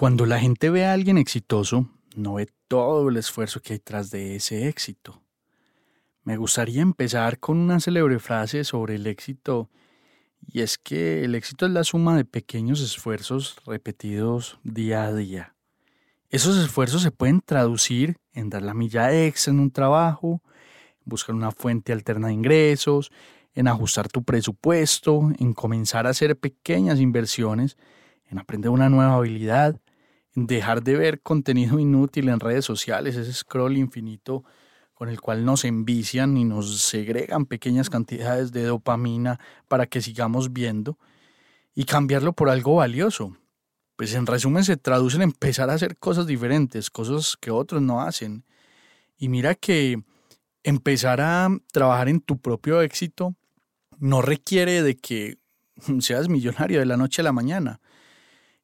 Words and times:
Cuando 0.00 0.24
la 0.24 0.40
gente 0.40 0.70
ve 0.70 0.86
a 0.86 0.94
alguien 0.94 1.18
exitoso, 1.18 1.90
no 2.16 2.32
ve 2.32 2.48
todo 2.68 3.10
el 3.10 3.18
esfuerzo 3.18 3.60
que 3.60 3.74
hay 3.74 3.80
tras 3.80 4.10
de 4.10 4.34
ese 4.36 4.66
éxito. 4.66 5.20
Me 6.24 6.38
gustaría 6.38 6.80
empezar 6.80 7.38
con 7.38 7.58
una 7.58 7.80
célebre 7.80 8.18
frase 8.18 8.64
sobre 8.64 8.94
el 8.94 9.06
éxito, 9.06 9.68
y 10.40 10.62
es 10.62 10.78
que 10.78 11.22
el 11.22 11.34
éxito 11.34 11.66
es 11.66 11.72
la 11.72 11.84
suma 11.84 12.16
de 12.16 12.24
pequeños 12.24 12.80
esfuerzos 12.80 13.58
repetidos 13.66 14.58
día 14.64 15.04
a 15.04 15.12
día. 15.12 15.54
Esos 16.30 16.56
esfuerzos 16.56 17.02
se 17.02 17.10
pueden 17.10 17.42
traducir 17.42 18.16
en 18.32 18.48
dar 18.48 18.62
la 18.62 18.72
milla 18.72 19.12
extra 19.12 19.52
en 19.52 19.60
un 19.60 19.70
trabajo, 19.70 20.40
buscar 21.04 21.34
una 21.34 21.52
fuente 21.52 21.92
alterna 21.92 22.28
de 22.28 22.32
ingresos, 22.32 23.12
en 23.52 23.68
ajustar 23.68 24.08
tu 24.08 24.24
presupuesto, 24.24 25.30
en 25.38 25.52
comenzar 25.52 26.06
a 26.06 26.10
hacer 26.10 26.38
pequeñas 26.38 27.00
inversiones, 27.00 27.76
en 28.30 28.38
aprender 28.38 28.70
una 28.70 28.88
nueva 28.88 29.16
habilidad, 29.16 29.78
dejar 30.34 30.82
de 30.82 30.96
ver 30.96 31.20
contenido 31.22 31.78
inútil 31.78 32.28
en 32.28 32.40
redes 32.40 32.64
sociales, 32.64 33.16
ese 33.16 33.32
scroll 33.32 33.76
infinito 33.76 34.44
con 34.94 35.08
el 35.08 35.20
cual 35.20 35.44
nos 35.44 35.64
envician 35.64 36.36
y 36.36 36.44
nos 36.44 36.82
segregan 36.82 37.46
pequeñas 37.46 37.88
cantidades 37.88 38.52
de 38.52 38.64
dopamina 38.64 39.40
para 39.66 39.86
que 39.86 40.02
sigamos 40.02 40.52
viendo 40.52 40.98
y 41.74 41.84
cambiarlo 41.84 42.34
por 42.34 42.50
algo 42.50 42.76
valioso. 42.76 43.36
Pues 43.96 44.14
en 44.14 44.26
resumen 44.26 44.64
se 44.64 44.76
traduce 44.76 45.16
en 45.16 45.22
empezar 45.22 45.70
a 45.70 45.74
hacer 45.74 45.96
cosas 45.96 46.26
diferentes, 46.26 46.90
cosas 46.90 47.36
que 47.40 47.50
otros 47.50 47.80
no 47.82 48.02
hacen. 48.02 48.44
Y 49.16 49.28
mira 49.28 49.54
que 49.54 50.02
empezar 50.62 51.20
a 51.20 51.48
trabajar 51.72 52.08
en 52.08 52.20
tu 52.20 52.38
propio 52.38 52.82
éxito 52.82 53.34
no 53.98 54.22
requiere 54.22 54.82
de 54.82 54.96
que 54.96 55.38
seas 56.00 56.28
millonario 56.28 56.78
de 56.78 56.86
la 56.86 56.96
noche 56.96 57.22
a 57.22 57.24
la 57.24 57.32
mañana 57.32 57.79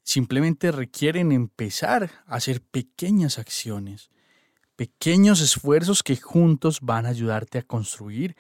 simplemente 0.07 0.71
requieren 0.71 1.33
empezar 1.33 2.11
a 2.27 2.37
hacer 2.37 2.63
pequeñas 2.63 3.41
acciones, 3.41 4.09
pequeños 4.77 5.41
esfuerzos 5.41 6.05
que 6.05 6.17
juntos 6.17 6.79
van 6.81 7.07
a 7.07 7.09
ayudarte 7.09 7.59
a 7.59 7.63
construir 7.63 8.37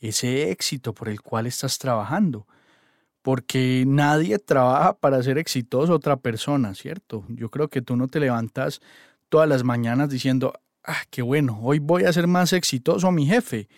ese 0.00 0.50
éxito 0.50 0.92
por 0.92 1.08
el 1.08 1.22
cual 1.22 1.46
estás 1.46 1.78
trabajando. 1.78 2.48
Porque 3.22 3.84
nadie 3.86 4.38
trabaja 4.40 4.98
para 4.98 5.22
ser 5.22 5.38
exitoso 5.38 5.94
otra 5.94 6.16
persona, 6.16 6.74
¿cierto? 6.74 7.24
Yo 7.28 7.48
creo 7.48 7.68
que 7.68 7.80
tú 7.80 7.96
no 7.96 8.08
te 8.08 8.18
levantas 8.18 8.80
todas 9.28 9.48
las 9.48 9.62
mañanas 9.62 10.10
diciendo, 10.10 10.52
ah, 10.82 11.04
qué 11.10 11.22
bueno, 11.22 11.60
hoy 11.62 11.78
voy 11.78 12.04
a 12.04 12.12
ser 12.12 12.26
más 12.26 12.52
exitoso 12.52 13.06
a 13.06 13.12
mi 13.12 13.24
jefe. 13.24 13.68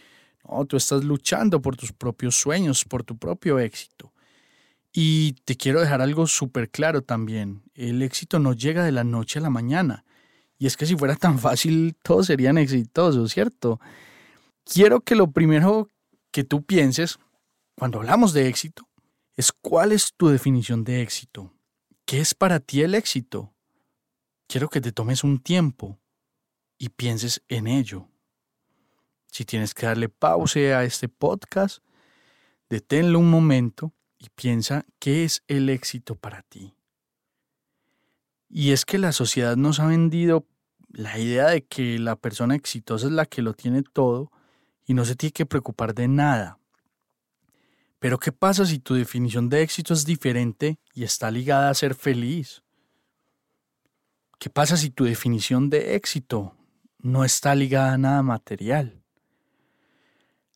No, 0.49 0.65
tú 0.65 0.79
estás 0.79 1.05
luchando 1.05 1.61
por 1.61 1.77
tus 1.77 1.93
propios 1.93 2.35
sueños, 2.35 2.85
por 2.85 3.05
tu 3.05 3.19
propio 3.19 3.59
éxito. 3.59 4.15
Y 4.99 5.35
te 5.45 5.59
quiero 5.59 5.83
dejar 5.83 6.01
algo 6.01 6.27
súper 6.27 6.71
claro 6.71 7.03
también. 7.03 7.63
El 7.75 8.01
éxito 8.01 8.39
no 8.39 8.55
llega 8.55 8.83
de 8.83 8.93
la 8.93 9.05
noche 9.05 9.39
a 9.39 9.43
la 9.43 9.51
mañana. 9.51 10.07
Y 10.57 10.67
es 10.67 10.79
que 10.79 10.87
si 10.87 10.97
fuera 10.97 11.17
tan 11.17 11.39
fácil, 11.39 11.95
todos 12.03 12.29
serían 12.29 12.57
exitosos, 12.57 13.31
¿cierto? 13.31 13.79
Quiero 14.65 15.03
que 15.03 15.15
lo 15.15 15.31
primero 15.33 15.91
que 16.31 16.45
tú 16.45 16.65
pienses 16.65 17.19
cuando 17.75 17.99
hablamos 17.99 18.33
de 18.33 18.49
éxito 18.49 18.89
es 19.35 19.53
cuál 19.53 19.93
es 19.93 20.15
tu 20.17 20.29
definición 20.29 20.83
de 20.83 21.03
éxito. 21.03 21.53
¿Qué 22.07 22.21
es 22.21 22.33
para 22.33 22.59
ti 22.59 22.81
el 22.81 22.95
éxito? 22.95 23.53
Quiero 24.47 24.71
que 24.71 24.81
te 24.81 24.93
tomes 24.93 25.25
un 25.25 25.41
tiempo 25.41 26.01
y 26.79 26.89
pienses 26.89 27.43
en 27.49 27.67
ello. 27.67 28.09
Si 29.31 29.45
tienes 29.45 29.75
que 29.75 29.85
darle 29.85 30.09
pause 30.09 30.73
a 30.73 30.85
este 30.85 31.11
podcast, 31.11 31.81
deténlo 32.71 33.19
un 33.19 33.29
momento 33.29 33.93
y 34.19 34.29
piensa 34.31 34.85
qué 34.99 35.25
es 35.25 35.43
el 35.49 35.69
éxito 35.69 36.15
para 36.15 36.43
ti. 36.43 36.75
Y 38.49 38.73
es 38.73 38.85
que 38.85 38.99
la 38.99 39.13
sociedad 39.13 39.57
nos 39.57 39.81
ha 39.81 39.87
vendido 39.87 40.47
la 40.89 41.19
idea 41.19 41.49
de 41.49 41.65
que 41.65 41.99
la 41.99 42.17
persona 42.17 42.55
exitosa 42.55 43.07
es 43.07 43.13
la 43.13 43.27
que 43.27 43.43
lo 43.43 43.55
tiene 43.55 43.83
todo 43.83 44.31
y 44.87 44.95
no 44.95 45.05
se 45.05 45.17
tiene 45.17 45.33
que 45.33 45.47
preocupar 45.47 45.95
de 45.95 46.09
nada. 46.09 46.59
Pero 47.99 48.19
¿qué 48.19 48.33
pasa 48.33 48.65
si 48.65 48.79
tu 48.79 48.95
definición 48.95 49.49
de 49.49 49.63
éxito 49.63 49.95
es 49.95 50.05
diferente 50.05 50.79
y 50.95 51.05
está 51.05 51.31
ligada 51.31 51.71
a 51.71 51.75
ser 51.75 51.95
feliz? 51.95 52.63
¿Qué 54.39 54.51
pasa 54.51 54.77
si 54.77 54.91
tu 54.91 55.05
definición 55.05 55.71
de 55.71 55.97
éxito 55.97 56.55
no 56.99 57.25
está 57.25 57.55
ligada 57.55 57.95
a 57.95 57.99
nada 57.99 58.23
material? 58.23 59.03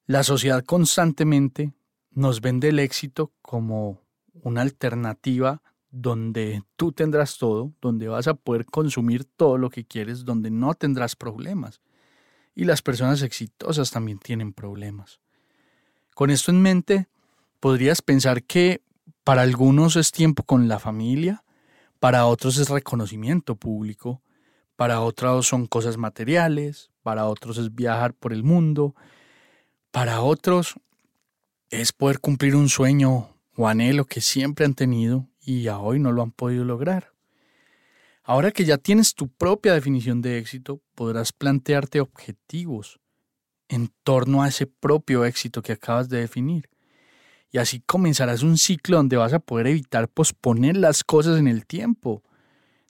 La 0.07 0.23
sociedad 0.23 0.65
constantemente 0.65 1.73
nos 2.11 2.41
vende 2.41 2.69
el 2.69 2.79
éxito 2.79 3.33
como 3.43 4.01
una 4.33 4.63
alternativa 4.63 5.63
donde 5.91 6.63
tú 6.77 6.93
tendrás 6.93 7.39
todo, 7.39 7.73
donde 7.81 8.09
vas 8.09 8.29
a 8.29 8.35
poder 8.35 8.67
consumir 8.67 9.25
todo 9.25 9.59
lo 9.59 9.71
que 9.71 9.85
quieres, 9.85 10.25
donde 10.25 10.51
no 10.51 10.75
tendrás 10.75 11.17
problemas. 11.17 11.81
Y 12.55 12.65
las 12.65 12.83
personas 12.83 13.23
exitosas 13.23 13.91
también 13.91 14.19
tienen 14.19 14.53
problemas. 14.53 15.21
Con 16.15 16.31
esto 16.31 16.51
en 16.51 16.63
mente, 16.63 17.09
podrías 17.61 18.03
pensar 18.03 18.43
que 18.43 18.83
para 19.25 19.43
algunos 19.43 19.97
es 19.97 20.13
tiempo 20.13 20.43
con 20.43 20.69
la 20.69 20.79
familia, 20.79 21.45
para 21.99 22.27
otros 22.27 22.59
es 22.59 22.69
reconocimiento 22.69 23.57
público, 23.57 24.23
para 24.77 25.01
otros 25.01 25.47
son 25.47 25.67
cosas 25.67 25.97
materiales, 25.99 26.91
para 27.03 27.27
otros 27.27 27.59
es 27.59 27.75
viajar 27.75 28.15
por 28.15 28.33
el 28.33 28.45
mundo, 28.45 28.95
para 29.91 30.23
otros 30.23 30.77
es 31.71 31.93
poder 31.93 32.19
cumplir 32.19 32.57
un 32.57 32.69
sueño 32.69 33.37
o 33.57 33.69
anhelo 33.69 34.05
que 34.05 34.21
siempre 34.21 34.67
han 34.67 34.75
tenido 34.75 35.29
y 35.41 35.69
a 35.69 35.79
hoy 35.79 36.01
no 36.01 36.13
lo 36.13 36.23
han 36.23 36.33
podido 36.33 36.65
lograr. 36.65 37.13
Ahora 38.25 38.51
que 38.51 38.65
ya 38.65 38.77
tienes 38.77 39.15
tu 39.15 39.29
propia 39.29 39.73
definición 39.73 40.21
de 40.21 40.39
éxito, 40.39 40.83
podrás 40.95 41.33
plantearte 41.33 42.01
objetivos 42.01 43.01
en 43.69 43.93
torno 44.03 44.43
a 44.43 44.49
ese 44.49 44.67
propio 44.67 45.25
éxito 45.25 45.63
que 45.63 45.73
acabas 45.73 46.09
de 46.09 46.21
definir. 46.21 46.69
Y 47.53 47.59
así 47.59 47.81
comenzarás 47.81 48.43
un 48.43 48.59
ciclo 48.59 48.97
donde 48.97 49.17
vas 49.17 49.33
a 49.33 49.41
poder 49.41 49.69
evitar 49.69 50.09
posponer 50.09 50.77
las 50.77 51.03
cosas 51.03 51.39
en 51.39 51.49
el 51.49 51.67
tiempo, 51.67 52.23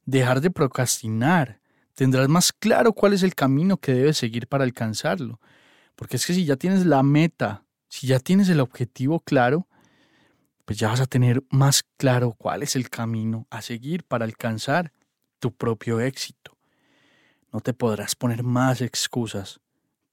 dejar 0.05 0.41
de 0.41 0.51
procrastinar, 0.51 1.61
tendrás 1.95 2.29
más 2.29 2.53
claro 2.53 2.93
cuál 2.93 3.13
es 3.13 3.23
el 3.23 3.35
camino 3.35 3.77
que 3.77 3.93
debes 3.93 4.19
seguir 4.19 4.47
para 4.47 4.65
alcanzarlo. 4.65 5.41
Porque 5.97 6.17
es 6.17 6.27
que 6.27 6.35
si 6.35 6.45
ya 6.45 6.57
tienes 6.57 6.87
la 6.87 7.03
meta 7.03 7.65
si 7.91 8.07
ya 8.07 8.21
tienes 8.21 8.49
el 8.49 8.61
objetivo 8.61 9.19
claro, 9.19 9.67
pues 10.65 10.79
ya 10.79 10.89
vas 10.89 11.01
a 11.01 11.07
tener 11.07 11.43
más 11.51 11.83
claro 11.97 12.35
cuál 12.39 12.63
es 12.63 12.77
el 12.77 12.89
camino 12.89 13.49
a 13.51 13.61
seguir 13.63 14.05
para 14.05 14.25
alcanzar 14.25 14.93
tu 15.41 15.53
propio 15.53 16.01
éxito. 16.01 16.57
No 17.53 17.61
te 17.61 17.75
podrás 17.75 18.15
poner 18.15 18.45
más 18.45 18.81
excusas, 18.81 19.61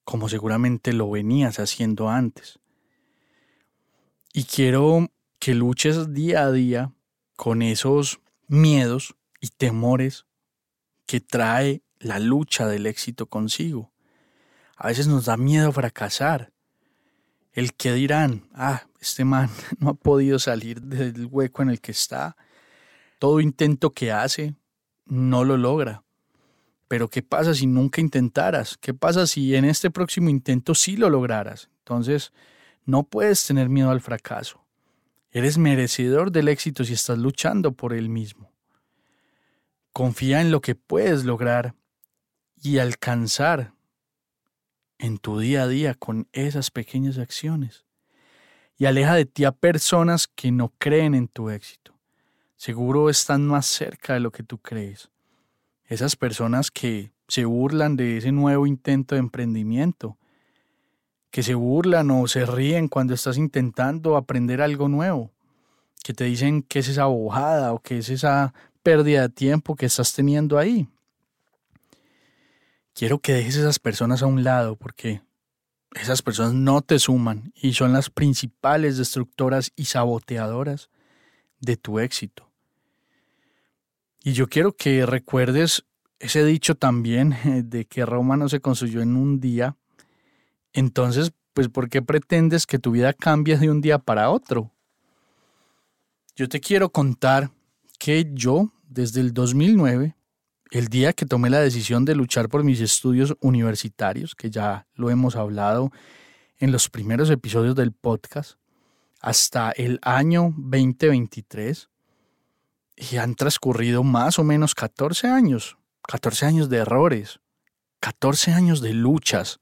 como 0.03 0.27
seguramente 0.27 0.91
lo 0.91 1.12
venías 1.12 1.59
haciendo 1.59 2.09
antes. 2.09 2.59
Y 4.33 4.45
quiero 4.45 5.12
que 5.38 5.53
luches 5.53 6.13
día 6.13 6.45
a 6.45 6.51
día 6.51 6.94
con 7.35 7.62
esos 7.62 8.19
miedos 8.47 9.15
y 9.39 9.50
temores 9.50 10.25
que 11.06 11.19
trae 11.19 11.83
la 12.00 12.18
lucha 12.18 12.68
del 12.68 12.88
éxito 12.88 13.27
consigo. 13.27 13.91
A 14.75 14.88
veces 14.88 15.07
nos 15.07 15.25
da 15.25 15.38
miedo 15.38 15.71
fracasar, 15.71 16.51
El 17.57 17.74
que 17.74 17.92
dirán, 17.92 18.48
ah, 18.54 18.83
este 19.00 19.25
man 19.25 19.50
no 19.80 19.89
ha 19.89 19.94
podido 19.95 20.38
salir 20.38 20.80
del 20.80 21.25
hueco 21.25 21.63
en 21.63 21.71
el 21.71 21.81
que 21.81 21.92
está. 21.92 22.38
Todo 23.18 23.39
intento 23.39 23.95
que 23.95 24.12
hace 24.12 24.54
no 25.07 25.44
lo 25.44 25.57
logra. 25.57 26.04
Pero 26.88 27.09
¿qué 27.09 27.24
pasa 27.24 27.56
si 27.56 27.65
nunca 27.65 28.00
intentaras? 28.00 28.77
¿Qué 28.77 28.94
pasa 28.94 29.25
si 29.25 29.56
en 29.56 29.65
este 29.65 29.89
próximo 29.89 30.30
intento 30.30 30.75
sí 30.75 30.98
lo 30.98 31.09
lograras? 31.09 31.71
Entonces, 31.80 32.31
no 32.86 33.01
puedes 33.01 33.44
tener 33.48 33.69
miedo 33.69 33.89
al 33.89 34.01
fracaso. 34.01 34.63
Eres 35.31 35.57
merecedor 35.57 36.31
del 36.31 36.50
éxito 36.50 36.83
si 36.83 36.94
estás 36.94 37.18
luchando 37.18 37.71
por 37.71 37.92
él 37.92 38.07
mismo. 38.07 38.51
Confía 39.94 40.42
en 40.42 40.51
lo 40.51 40.62
que 40.62 40.75
puedes 40.75 41.25
lograr 41.25 41.74
y 42.62 42.77
alcanzar 42.77 43.74
en 45.00 45.18
tu 45.18 45.40
día 45.40 45.64
a 45.64 45.68
día 45.68 45.94
con 45.94 46.28
esas 46.32 46.72
pequeñas 46.72 47.18
acciones. 47.18 47.86
Y 48.78 48.86
aleja 48.86 49.16
de 49.16 49.26
ti 49.26 49.44
a 49.46 49.52
personas 49.52 50.28
que 50.28 50.52
no 50.52 50.74
creen 50.78 51.16
en 51.16 51.28
tu 51.28 51.50
éxito. 51.50 51.94
Seguro 52.56 53.10
están 53.10 53.48
más 53.48 53.66
cerca 53.66 54.14
de 54.14 54.20
lo 54.20 54.32
que 54.32 54.44
tú 54.44 54.58
crees. 54.58 55.10
Esas 55.86 56.16
personas 56.16 56.72
que 56.72 57.12
se 57.28 57.46
burlan 57.46 57.96
de 57.96 58.18
ese 58.18 58.32
nuevo 58.32 58.68
intento 58.68 59.16
de 59.16 59.20
emprendimiento, 59.20 60.18
que 61.32 61.44
se 61.44 61.54
burlan 61.54 62.10
o 62.12 62.28
se 62.28 62.46
ríen 62.46 62.88
cuando 62.88 63.14
estás 63.14 63.38
intentando 63.38 64.16
aprender 64.16 64.62
algo 64.62 64.88
nuevo, 64.88 65.32
que 66.04 66.14
te 66.14 66.24
dicen 66.24 66.64
que 66.64 66.80
es 66.80 66.88
esa 66.88 67.06
bojada 67.06 67.74
o 67.74 67.80
que 67.80 68.00
es 68.00 68.10
esa 68.10 68.54
pérdida 68.82 69.24
de 69.24 69.30
tiempo 69.30 69.76
que 69.76 69.86
estás 69.86 70.14
teniendo 70.14 70.58
ahí. 70.58 70.88
Quiero 72.98 73.20
que 73.20 73.34
dejes 73.34 73.58
esas 73.58 73.78
personas 73.78 74.24
a 74.24 74.26
un 74.26 74.44
lado 74.44 74.76
porque 74.76 75.22
esas 75.94 76.24
personas 76.24 76.56
no 76.56 76.82
te 76.82 76.98
suman 76.98 77.54
y 77.54 77.74
son 77.74 77.94
las 77.94 78.10
principales 78.10 78.98
destructoras 78.98 79.72
y 79.76 79.86
saboteadoras 79.86 80.90
de 81.60 81.78
tu 81.78 82.00
éxito. 82.00 82.50
Y 84.24 84.34
yo 84.34 84.48
quiero 84.48 84.76
que 84.76 85.06
recuerdes 85.06 85.86
ese 86.18 86.44
dicho 86.44 86.74
también 86.74 87.36
de 87.70 87.86
que 87.86 88.04
Roma 88.04 88.36
no 88.36 88.50
se 88.50 88.62
construyó 88.62 89.02
en 89.02 89.16
un 89.16 89.40
día. 89.40 89.78
Entonces, 90.74 91.34
pues, 91.54 91.70
¿por 91.70 91.90
qué 91.90 92.02
pretendes 92.02 92.66
que 92.66 92.80
tu 92.80 92.90
vida 92.90 93.14
cambie 93.14 93.60
de 93.60 93.70
un 93.70 93.80
día 93.80 94.00
para 94.00 94.32
otro? 94.32 94.72
Yo 96.36 96.50
te 96.50 96.60
quiero 96.60 96.90
contar 96.90 97.52
que 98.00 98.32
yo, 98.34 98.74
desde 98.90 99.22
el 99.22 99.36
2009, 99.36 100.17
el 100.72 100.88
día 100.88 101.14
que 101.14 101.25
tomé 101.25 101.50
la 101.50 101.60
decisión 101.60 102.06
de 102.06 102.16
luchar 102.16 102.50
por 102.50 102.64
mis 102.64 102.81
estudios 102.81 103.36
universitarios, 103.40 104.36
que 104.36 104.50
ya 104.50 104.88
lo 104.96 105.10
hemos 105.10 105.36
hablado 105.36 105.92
en 106.60 106.72
los 106.72 106.90
primeros 106.90 107.30
episodios 107.30 107.75
del 107.75 107.92
podcast, 107.92 108.58
hasta 109.22 109.72
el 109.72 110.00
año 110.02 110.54
2023, 110.58 111.90
y 112.98 113.18
han 113.18 113.36
transcurrido 113.36 114.04
más 114.04 114.40
o 114.40 114.44
menos 114.44 114.74
14 114.75 115.28
años, 115.28 115.78
14 116.08 116.46
años 116.46 116.70
de 116.70 116.78
errores, 116.78 117.40
14 118.00 118.54
años 118.54 118.81
de 118.81 118.94
luchas, 118.94 119.60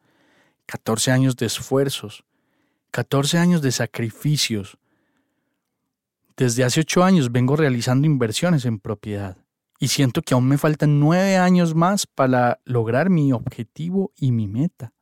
14 0.65 1.11
años 1.11 1.35
de 1.35 1.45
esfuerzos, 1.45 2.23
14 2.91 3.37
años 3.37 3.61
de 3.61 3.71
sacrificios. 3.71 4.77
Desde 6.37 6.63
hace 6.63 6.81
8 6.81 7.03
años 7.03 7.31
vengo 7.31 7.55
realizando 7.55 8.07
inversiones 8.07 8.65
en 8.65 8.79
propiedad 8.79 9.44
y 9.79 9.89
siento 9.89 10.21
que 10.21 10.33
aún 10.33 10.47
me 10.47 10.57
faltan 10.57 10.99
nueve 10.99 11.37
años 11.37 11.75
más 11.75 12.07
para 12.07 12.59
lograr 12.65 13.09
mi 13.09 13.33
objetivo 13.33 14.11
y 14.15 14.31
mi 14.31 14.47
meta. 14.47 14.93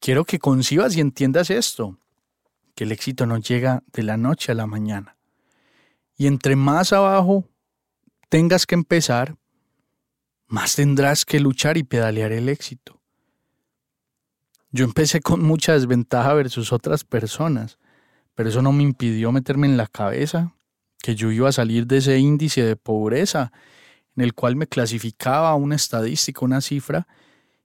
Quiero 0.00 0.24
que 0.24 0.38
concibas 0.38 0.96
y 0.96 1.00
entiendas 1.00 1.50
esto, 1.50 1.98
que 2.74 2.84
el 2.84 2.92
éxito 2.92 3.24
no 3.24 3.38
llega 3.38 3.84
de 3.92 4.02
la 4.02 4.16
noche 4.16 4.50
a 4.50 4.56
la 4.56 4.66
mañana. 4.66 5.16
Y 6.16 6.26
entre 6.26 6.56
más 6.56 6.92
abajo 6.92 7.44
tengas 8.28 8.66
que 8.66 8.74
empezar, 8.74 9.36
más 10.48 10.74
tendrás 10.74 11.24
que 11.24 11.38
luchar 11.38 11.76
y 11.76 11.84
pedalear 11.84 12.32
el 12.32 12.48
éxito. 12.48 13.00
Yo 14.70 14.84
empecé 14.84 15.20
con 15.20 15.42
mucha 15.42 15.74
desventaja 15.74 16.34
versus 16.34 16.72
otras 16.72 17.04
personas, 17.04 17.78
pero 18.34 18.48
eso 18.48 18.62
no 18.62 18.72
me 18.72 18.82
impidió 18.82 19.30
meterme 19.30 19.66
en 19.66 19.76
la 19.76 19.86
cabeza 19.86 20.54
que 21.02 21.14
yo 21.14 21.30
iba 21.30 21.48
a 21.48 21.52
salir 21.52 21.86
de 21.86 21.98
ese 21.98 22.18
índice 22.18 22.62
de 22.62 22.76
pobreza 22.76 23.52
en 24.16 24.24
el 24.24 24.34
cual 24.34 24.56
me 24.56 24.66
clasificaba 24.66 25.54
una 25.54 25.74
estadística, 25.74 26.44
una 26.44 26.60
cifra, 26.60 27.06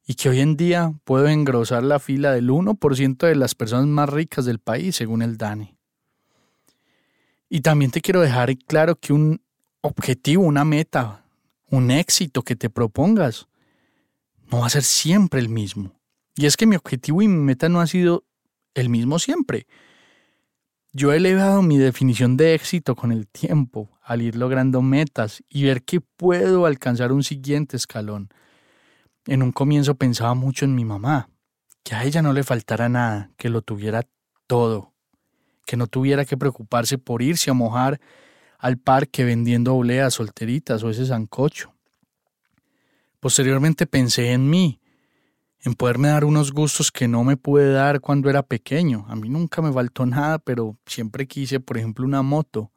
y 0.05 0.15
que 0.15 0.29
hoy 0.29 0.39
en 0.39 0.55
día 0.55 0.93
puedo 1.03 1.27
engrosar 1.27 1.83
la 1.83 1.99
fila 1.99 2.31
del 2.31 2.49
1% 2.49 3.27
de 3.27 3.35
las 3.35 3.55
personas 3.55 3.87
más 3.87 4.09
ricas 4.09 4.45
del 4.45 4.59
país, 4.59 4.95
según 4.95 5.21
el 5.21 5.37
DANE. 5.37 5.75
Y 7.49 7.61
también 7.61 7.91
te 7.91 8.01
quiero 8.01 8.21
dejar 8.21 8.57
claro 8.57 8.95
que 8.95 9.13
un 9.13 9.41
objetivo, 9.81 10.43
una 10.43 10.65
meta, 10.65 11.25
un 11.69 11.91
éxito 11.91 12.41
que 12.41 12.55
te 12.55 12.69
propongas, 12.69 13.47
no 14.49 14.59
va 14.59 14.67
a 14.67 14.71
ser 14.71 14.83
siempre 14.83 15.41
el 15.41 15.49
mismo. 15.49 15.99
Y 16.35 16.45
es 16.45 16.55
que 16.55 16.65
mi 16.65 16.77
objetivo 16.77 17.21
y 17.21 17.27
mi 17.27 17.41
meta 17.41 17.67
no 17.67 17.81
ha 17.81 17.87
sido 17.87 18.23
el 18.73 18.89
mismo 18.89 19.19
siempre. 19.19 19.67
Yo 20.99 21.13
he 21.13 21.17
elevado 21.17 21.61
mi 21.61 21.77
definición 21.77 22.37
de 22.37 22.55
éxito 22.55 22.95
con 22.95 23.11
el 23.11 23.27
tiempo, 23.27 23.87
al 24.01 24.23
ir 24.23 24.35
logrando 24.35 24.81
metas 24.81 25.43
y 25.47 25.63
ver 25.63 25.83
que 25.83 26.01
puedo 26.01 26.65
alcanzar 26.65 27.11
un 27.11 27.23
siguiente 27.23 27.77
escalón. 27.77 28.29
En 29.27 29.43
un 29.43 29.51
comienzo 29.51 29.93
pensaba 29.93 30.33
mucho 30.33 30.65
en 30.65 30.73
mi 30.73 30.85
mamá, 30.85 31.29
que 31.83 31.93
a 31.93 32.03
ella 32.03 32.23
no 32.23 32.33
le 32.33 32.43
faltara 32.43 32.89
nada, 32.89 33.29
que 33.37 33.49
lo 33.49 33.61
tuviera 33.61 34.07
todo, 34.47 34.95
que 35.67 35.77
no 35.77 35.85
tuviera 35.85 36.25
que 36.25 36.35
preocuparse 36.35 36.97
por 36.97 37.21
irse 37.21 37.51
a 37.51 37.53
mojar 37.53 38.01
al 38.57 38.79
parque 38.79 39.23
vendiendo 39.23 39.75
obleas 39.75 40.15
solteritas 40.15 40.81
o 40.81 40.89
ese 40.89 41.05
sancocho. 41.05 41.75
Posteriormente 43.19 43.85
pensé 43.85 44.31
en 44.31 44.49
mí, 44.49 44.81
en 45.61 45.73
poderme 45.73 46.09
dar 46.09 46.25
unos 46.25 46.51
gustos 46.51 46.91
que 46.91 47.07
no 47.07 47.23
me 47.23 47.37
pude 47.37 47.71
dar 47.71 47.99
cuando 47.99 48.29
era 48.29 48.43
pequeño. 48.43 49.05
A 49.09 49.15
mí 49.15 49.29
nunca 49.29 49.61
me 49.61 49.71
faltó 49.71 50.05
nada, 50.05 50.39
pero 50.39 50.77
siempre 50.85 51.27
quise, 51.27 51.59
por 51.59 51.77
ejemplo, 51.77 52.05
una 52.05 52.21
moto. 52.21 52.71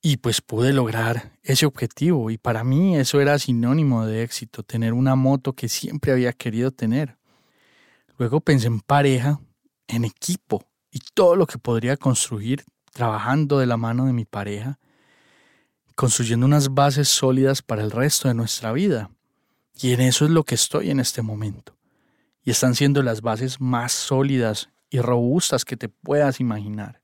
Y 0.00 0.18
pues 0.18 0.40
pude 0.40 0.72
lograr 0.72 1.32
ese 1.42 1.66
objetivo 1.66 2.30
y 2.30 2.38
para 2.38 2.62
mí 2.62 2.96
eso 2.96 3.20
era 3.20 3.38
sinónimo 3.38 4.06
de 4.06 4.22
éxito, 4.22 4.62
tener 4.62 4.92
una 4.92 5.16
moto 5.16 5.52
que 5.54 5.68
siempre 5.68 6.12
había 6.12 6.32
querido 6.32 6.70
tener. 6.70 7.16
Luego 8.18 8.40
pensé 8.40 8.68
en 8.68 8.80
pareja, 8.80 9.40
en 9.88 10.04
equipo 10.04 10.64
y 10.90 11.00
todo 11.12 11.36
lo 11.36 11.46
que 11.46 11.58
podría 11.58 11.96
construir 11.96 12.64
trabajando 12.92 13.58
de 13.58 13.66
la 13.66 13.76
mano 13.76 14.06
de 14.06 14.12
mi 14.12 14.24
pareja, 14.24 14.78
construyendo 15.96 16.46
unas 16.46 16.72
bases 16.72 17.08
sólidas 17.08 17.62
para 17.62 17.82
el 17.82 17.90
resto 17.90 18.28
de 18.28 18.34
nuestra 18.34 18.72
vida. 18.72 19.10
Y 19.76 19.92
en 19.92 20.00
eso 20.00 20.24
es 20.24 20.30
lo 20.30 20.44
que 20.44 20.54
estoy 20.54 20.90
en 20.90 21.00
este 21.00 21.22
momento. 21.22 21.76
Y 22.42 22.50
están 22.50 22.74
siendo 22.74 23.02
las 23.02 23.20
bases 23.20 23.60
más 23.60 23.92
sólidas 23.92 24.70
y 24.88 25.00
robustas 25.00 25.64
que 25.64 25.76
te 25.76 25.88
puedas 25.88 26.40
imaginar. 26.40 27.02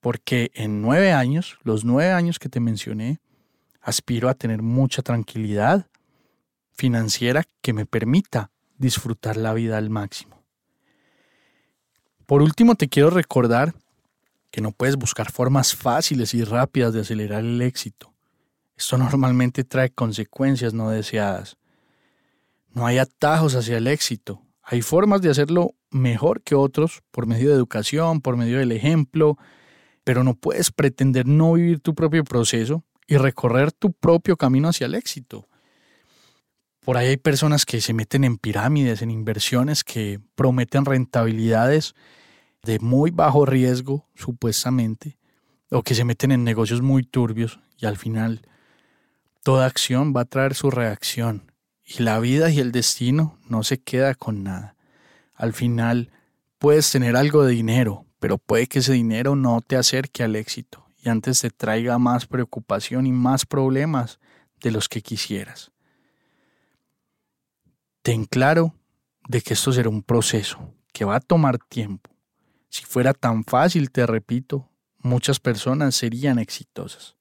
Porque 0.00 0.50
en 0.54 0.82
nueve 0.82 1.12
años, 1.12 1.58
los 1.62 1.84
nueve 1.84 2.12
años 2.12 2.38
que 2.38 2.48
te 2.48 2.58
mencioné, 2.58 3.20
aspiro 3.80 4.28
a 4.28 4.34
tener 4.34 4.62
mucha 4.62 5.02
tranquilidad 5.02 5.86
financiera 6.72 7.44
que 7.60 7.72
me 7.72 7.86
permita 7.86 8.50
disfrutar 8.78 9.36
la 9.36 9.54
vida 9.54 9.78
al 9.78 9.90
máximo. 9.90 10.42
Por 12.26 12.42
último, 12.42 12.74
te 12.74 12.88
quiero 12.88 13.10
recordar 13.10 13.74
que 14.50 14.60
no 14.60 14.72
puedes 14.72 14.96
buscar 14.96 15.30
formas 15.30 15.74
fáciles 15.74 16.34
y 16.34 16.42
rápidas 16.42 16.92
de 16.94 17.00
acelerar 17.02 17.44
el 17.44 17.62
éxito. 17.62 18.11
Esto 18.76 18.98
normalmente 18.98 19.64
trae 19.64 19.90
consecuencias 19.90 20.74
no 20.74 20.90
deseadas. 20.90 21.56
No 22.72 22.86
hay 22.86 22.98
atajos 22.98 23.54
hacia 23.54 23.76
el 23.76 23.86
éxito. 23.86 24.42
Hay 24.62 24.82
formas 24.82 25.20
de 25.20 25.30
hacerlo 25.30 25.74
mejor 25.90 26.42
que 26.42 26.54
otros 26.54 27.02
por 27.10 27.26
medio 27.26 27.50
de 27.50 27.56
educación, 27.56 28.20
por 28.20 28.36
medio 28.36 28.58
del 28.58 28.72
ejemplo, 28.72 29.36
pero 30.04 30.24
no 30.24 30.34
puedes 30.34 30.70
pretender 30.70 31.26
no 31.26 31.52
vivir 31.52 31.80
tu 31.80 31.94
propio 31.94 32.24
proceso 32.24 32.84
y 33.06 33.16
recorrer 33.16 33.72
tu 33.72 33.92
propio 33.92 34.36
camino 34.36 34.68
hacia 34.68 34.86
el 34.86 34.94
éxito. 34.94 35.48
Por 36.84 36.96
ahí 36.96 37.08
hay 37.08 37.16
personas 37.16 37.64
que 37.64 37.80
se 37.80 37.92
meten 37.92 38.24
en 38.24 38.38
pirámides, 38.38 39.02
en 39.02 39.10
inversiones 39.10 39.84
que 39.84 40.18
prometen 40.34 40.84
rentabilidades 40.84 41.94
de 42.64 42.78
muy 42.80 43.10
bajo 43.10 43.46
riesgo, 43.46 44.08
supuestamente, 44.14 45.18
o 45.70 45.82
que 45.82 45.94
se 45.94 46.04
meten 46.04 46.32
en 46.32 46.42
negocios 46.42 46.82
muy 46.82 47.04
turbios 47.04 47.60
y 47.78 47.86
al 47.86 47.96
final 47.96 48.42
Toda 49.42 49.66
acción 49.66 50.14
va 50.16 50.20
a 50.20 50.26
traer 50.26 50.54
su 50.54 50.70
reacción 50.70 51.50
y 51.84 52.02
la 52.02 52.20
vida 52.20 52.50
y 52.50 52.60
el 52.60 52.70
destino 52.70 53.38
no 53.48 53.64
se 53.64 53.82
queda 53.82 54.14
con 54.14 54.44
nada. 54.44 54.76
Al 55.34 55.52
final 55.52 56.12
puedes 56.58 56.90
tener 56.92 57.16
algo 57.16 57.42
de 57.44 57.52
dinero, 57.52 58.06
pero 58.20 58.38
puede 58.38 58.68
que 58.68 58.78
ese 58.78 58.92
dinero 58.92 59.34
no 59.34 59.60
te 59.60 59.76
acerque 59.76 60.22
al 60.22 60.36
éxito 60.36 60.86
y 61.02 61.08
antes 61.08 61.40
te 61.40 61.50
traiga 61.50 61.98
más 61.98 62.26
preocupación 62.26 63.04
y 63.06 63.10
más 63.10 63.44
problemas 63.44 64.20
de 64.60 64.70
los 64.70 64.88
que 64.88 65.02
quisieras. 65.02 65.72
Ten 68.02 68.26
claro 68.26 68.76
de 69.26 69.40
que 69.40 69.54
esto 69.54 69.72
será 69.72 69.88
un 69.88 70.04
proceso 70.04 70.72
que 70.92 71.04
va 71.04 71.16
a 71.16 71.20
tomar 71.20 71.58
tiempo. 71.58 72.10
Si 72.68 72.84
fuera 72.84 73.12
tan 73.12 73.42
fácil, 73.42 73.90
te 73.90 74.06
repito, 74.06 74.70
muchas 74.98 75.40
personas 75.40 75.96
serían 75.96 76.38
exitosas. 76.38 77.16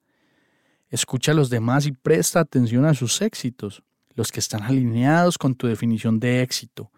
Escucha 0.92 1.32
a 1.32 1.36
los 1.36 1.50
demás 1.50 1.86
y 1.86 1.94
presta 1.94 2.42
atención 2.42 2.86
a 2.86 2.94
sus 2.94 3.22
éxitos, 3.22 3.82
los 4.14 4.30
que 4.30 4.42
están 4.42 4.64
alineados 4.64 5.38
con 5.38 5.56
tu 5.56 5.68
definición 5.68 6.20
de 6.20 6.42
éxito, 6.42 6.92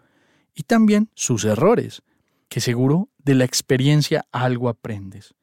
y 0.56 0.64
también 0.64 1.12
sus 1.14 1.46
errores, 1.46 2.02
que 2.50 2.60
seguro 2.60 3.10
de 3.20 3.36
la 3.36 3.46
experiencia 3.46 4.26
algo 4.32 4.68
aprendes. 4.68 5.36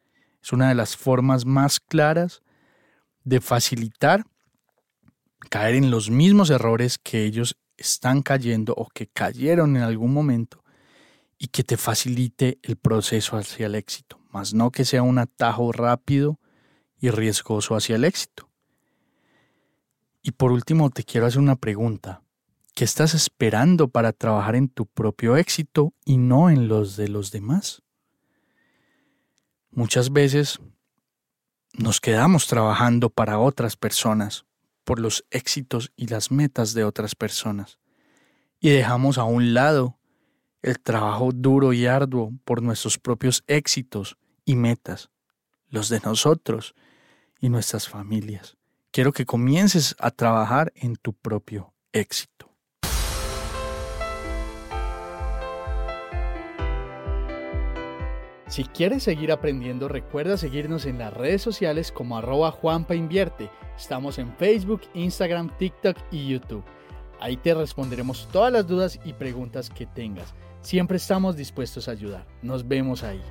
Es 0.42 0.52
una 0.52 0.69
de 0.69 0.75
las 0.75 0.97
formas 0.97 1.47
más 1.47 1.78
claras 1.78 2.42
de 3.23 3.40
facilitar 3.40 4.25
caer 5.49 5.76
en 5.76 5.92
los 5.92 6.11
mismos 6.11 6.50
errores 6.50 6.99
que 6.99 7.25
ellos 7.25 7.57
están 7.76 8.21
cayendo 8.21 8.75
o 8.76 8.88
que 8.88 9.07
cayeron 9.07 9.76
en 9.76 9.83
algún 9.83 10.12
momento 10.12 10.64
y 11.38 11.47
que 11.47 11.62
te 11.62 11.76
facilite 11.76 12.59
el 12.62 12.76
proceso 12.76 13.37
hacia 13.37 13.66
el 13.66 13.76
éxito, 13.76 14.19
más 14.30 14.52
no 14.54 14.73
que 14.73 14.85
sea 14.85 15.04
un 15.04 15.19
atajo 15.19 15.71
rápido 15.71 16.39
y 17.00 17.11
riesgoso 17.11 17.75
hacia 17.75 17.97
el 17.97 18.04
éxito. 18.04 18.49
Y 20.23 20.33
por 20.33 20.52
último, 20.52 20.90
te 20.90 21.02
quiero 21.02 21.26
hacer 21.26 21.40
una 21.40 21.57
pregunta. 21.57 22.23
¿Qué 22.75 22.85
estás 22.85 23.14
esperando 23.14 23.88
para 23.88 24.12
trabajar 24.12 24.54
en 24.54 24.69
tu 24.69 24.87
propio 24.87 25.37
éxito 25.37 25.95
y 26.04 26.19
no 26.19 26.50
en 26.50 26.69
los 26.69 26.97
de 26.97 27.09
los 27.09 27.30
demás? 27.30 27.83
Muchas 29.71 30.12
veces 30.12 30.61
nos 31.73 32.00
quedamos 32.00 32.47
trabajando 32.47 33.11
para 33.11 33.38
otras 33.38 33.76
personas, 33.76 34.45
por 34.85 35.00
los 35.00 35.25
éxitos 35.30 35.92
y 35.97 36.09
las 36.09 36.30
metas 36.30 36.75
de 36.75 36.85
otras 36.85 37.14
personas, 37.14 37.78
y 38.61 38.71
dejamos 38.71 39.19
a 39.19 39.25
un 39.25 39.54
lado 39.54 39.99
el 40.62 40.80
trabajo 40.80 41.30
duro 41.33 41.73
y 41.73 41.87
arduo 41.87 42.33
por 42.45 42.62
nuestros 42.62 42.99
propios 42.99 43.45
éxitos 43.47 44.19
y 44.45 44.57
metas, 44.57 45.11
los 45.69 45.88
de 45.88 46.00
nosotros 46.00 46.75
y 47.40 47.49
nuestras 47.49 47.88
familias. 47.88 48.56
Quiero 48.90 49.12
que 49.12 49.26
comiences 49.26 49.97
a 49.99 50.11
trabajar 50.11 50.73
en 50.75 50.97
tu 50.97 51.12
propio 51.12 51.73
éxito. 51.92 52.50
Si 58.49 58.64
quieres 58.64 59.04
seguir 59.04 59.30
aprendiendo, 59.30 59.87
recuerda 59.87 60.37
seguirnos 60.37 60.85
en 60.85 60.99
las 60.99 61.14
redes 61.14 61.40
sociales 61.40 61.92
como 61.92 62.18
arroba 62.18 62.50
Juanpa. 62.50 62.94
Estamos 63.76 64.18
en 64.18 64.35
Facebook, 64.38 64.80
Instagram, 64.94 65.56
TikTok 65.56 65.97
y 66.11 66.26
YouTube. 66.26 66.64
Ahí 67.20 67.37
te 67.37 67.54
responderemos 67.54 68.28
todas 68.32 68.52
las 68.52 68.66
dudas 68.66 68.99
y 69.04 69.12
preguntas 69.12 69.70
que 69.70 69.87
tengas. 69.87 70.35
Siempre 70.62 70.97
estamos 70.97 71.37
dispuestos 71.37 71.87
a 71.87 71.92
ayudar. 71.92 72.26
Nos 72.42 72.66
vemos 72.66 73.04
ahí. 73.04 73.23